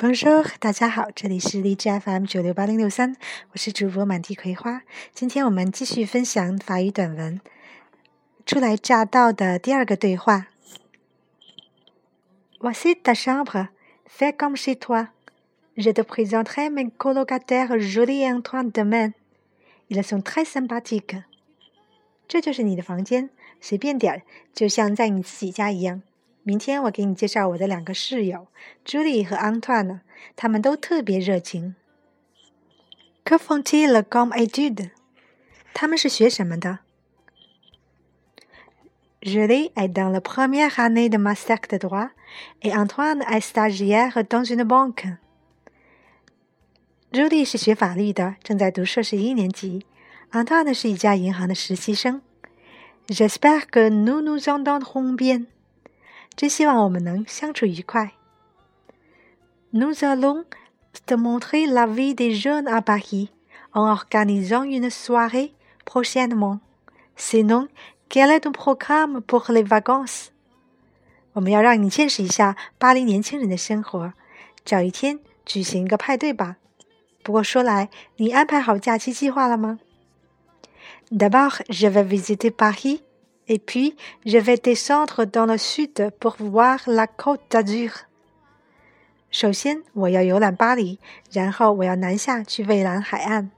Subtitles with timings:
[0.00, 3.16] Bonjour，大家好，这里是荔枝 FM 九六八零六三，
[3.50, 4.82] 我是主播满地葵花。
[5.12, 7.40] 今天我们继续分享法语短文。
[8.46, 10.46] 初来乍到的第二个对话。
[12.60, 13.70] Voici ta chambre,
[14.08, 15.08] fais comme chez toi.
[15.76, 19.14] Je te présenterai mes colocataires Julie et Antoine demain.
[19.88, 21.24] Ils sont très sympathiques.
[22.28, 23.30] 这就是你的房间，
[23.60, 24.22] 随便点儿，
[24.54, 26.02] 就像在你自己家一样。
[26.48, 28.46] 明天我给你介绍我的两个室友
[28.82, 30.00] ，Julie 和 Antoine，
[30.34, 31.74] 他们都特别热情。
[33.22, 34.92] Que font-ils comme études？
[35.74, 36.78] 他们是学什么的
[39.20, 42.12] ？Julie est dans la première année de master de droit
[42.62, 45.18] et Antoine est stagiaire dans une banque。
[47.12, 49.84] Julie 是学法律的，正在读硕士一年级。
[50.32, 52.22] Antoine 是一家银行的实习生。
[53.08, 55.48] J'espère que nous nous entendons bien。
[56.38, 58.12] 真希望我们能相处愉快。
[59.72, 60.44] Nous allons
[61.04, 63.30] te montrer la vie des jeunes à Paris
[63.72, 65.52] en organisant une soirée
[65.84, 66.60] prochainement.
[67.16, 67.66] Sinon,
[68.08, 70.28] quel est ton programme pour les vacances?
[71.32, 74.12] 我们要让你见识一下巴黎年轻人的生活，
[74.64, 76.58] 找一天举行一个派对吧。
[77.24, 79.80] 不过说来，你安排好假期计划了吗
[81.10, 83.00] ？D'abord, je vais visiter Paris.
[83.47, 87.91] Et puis, je vais descendre dans le sud pour voir la Côte d'Azur.
[89.31, 90.99] 首先，我要游览巴黎，
[91.31, 93.51] 然后我要南下去蔚蓝海岸。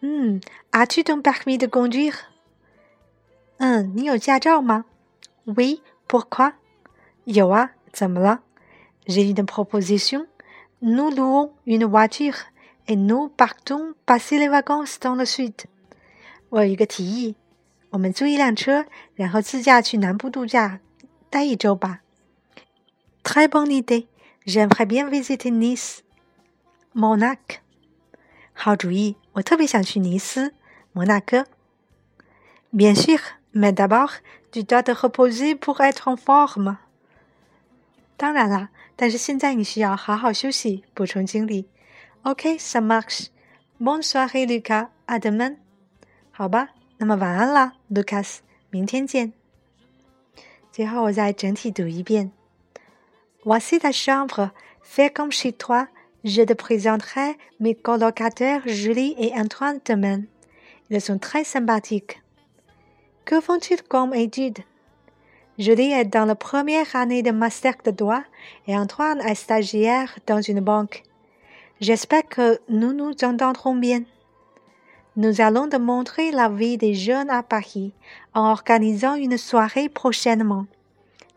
[0.00, 2.14] 嗯，As-tu ton permis de conduire？
[3.58, 4.86] 嗯，你有驾照吗？
[5.44, 6.54] Oui, pourquoi？
[7.24, 8.40] 有啊，怎么了？
[9.06, 10.26] J'ai une proposition.
[10.80, 12.36] Nous louons une voiture
[12.86, 15.52] et nous partons passer les vacances dans le sud.
[16.48, 17.34] 我有一个提议。
[17.95, 18.85] 我们租一辆车，
[19.15, 20.81] 然后自驾去南部度假，
[21.29, 22.01] 待一周吧。
[23.23, 24.07] Très bonne idée.
[24.45, 25.99] J'aimerais bien visiter Nice,
[26.93, 27.59] Monaco.
[28.53, 30.53] 好主意，我特别想去尼斯、
[30.91, 31.45] 摩纳哥。
[32.73, 33.17] Bien sûr,
[33.53, 34.11] mais d'abord,
[34.51, 36.75] tu dois te reposer pour être en forme.
[38.17, 41.69] 当然啦，但是现在你需要好好休息，补充精力。
[42.23, 43.27] OK, ça marche.
[43.79, 44.89] Bonsoir, Lucas.
[45.07, 45.55] À demain.
[46.31, 46.71] 好吧。
[46.98, 48.38] 那么晚安啦，Lucas，
[48.70, 49.32] 明天见。
[50.70, 52.32] 最后我再整体读一遍。
[53.44, 54.50] Voici ta chambre,
[54.82, 55.88] fais comme chez toi.
[56.22, 60.26] Je te présenterai mes colocataires Julie et Antoine demain.
[60.90, 62.20] Ils sont très sympathiques.
[63.24, 64.58] Que font-ils comme études
[65.58, 68.22] Julie est dans la première année de master de droit
[68.66, 71.02] et Antoine est stagiaire dans une banque.
[71.80, 74.02] J'espère que nous nous entendrons bien.
[75.17, 77.93] Nous allons te montrer la vie des jeunes à Paris
[78.33, 80.65] en organisant une soirée prochainement.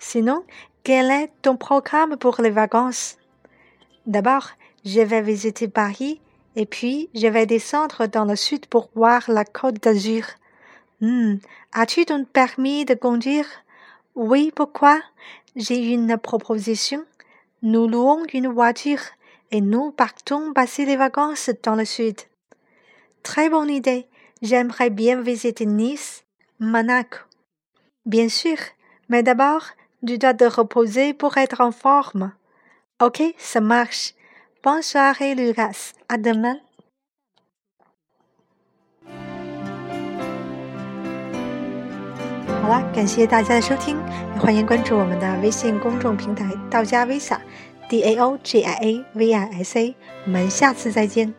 [0.01, 0.43] Sinon,
[0.83, 3.19] quel est ton programme pour les vacances?
[4.07, 4.49] D'abord,
[4.85, 6.21] je vais visiter Paris
[6.57, 10.25] et puis je vais descendre dans le sud pour voir la côte d'Azur.
[11.01, 11.37] Hmm,
[11.73, 13.47] as-tu ton permis de conduire?
[14.17, 15.01] Oui, pourquoi?
[15.55, 17.05] J'ai une proposition.
[17.63, 19.03] Nous louons une voiture
[19.53, 22.17] et nous partons passer les vacances dans le sud
[23.28, 24.08] Très bonne idée.
[24.42, 26.24] J'aimerais bien visiter Nice,
[26.60, 27.20] Monaco.
[28.06, 28.58] Bien sûr,
[29.08, 29.64] mais d'abord,
[30.06, 32.34] tu dois te reposer pour être en forme.
[33.02, 34.14] Ok, ça marche.
[34.62, 35.94] Bonne soirée, Lucas.
[36.10, 36.60] À demain.
[42.62, 43.98] 好了，感谢大家的收听，
[44.36, 49.96] 也欢迎关注我们的微信公众平台“道家 Visa”，D A O G I A V I S A。
[50.26, 51.34] 我们下次再见。